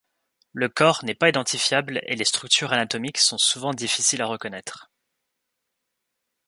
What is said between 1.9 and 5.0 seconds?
et les structures anatomiques sont souvent difficiles à reconnaître.